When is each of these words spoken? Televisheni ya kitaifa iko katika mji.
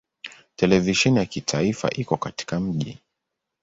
Televisheni 0.55 1.17
ya 1.19 1.25
kitaifa 1.25 1.89
iko 1.89 2.17
katika 2.17 2.59
mji. 2.59 2.99